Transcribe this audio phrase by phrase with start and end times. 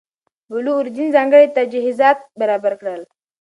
[0.51, 3.01] بلو اوریجن ځانګړي تجهیزات برابر کړل.